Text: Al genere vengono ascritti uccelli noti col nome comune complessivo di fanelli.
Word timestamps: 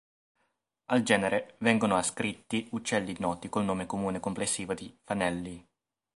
Al 0.87 1.03
genere 1.03 1.57
vengono 1.59 1.95
ascritti 1.95 2.67
uccelli 2.71 3.15
noti 3.19 3.49
col 3.49 3.65
nome 3.65 3.85
comune 3.85 4.19
complessivo 4.19 4.73
di 4.73 4.97
fanelli. 5.03 5.63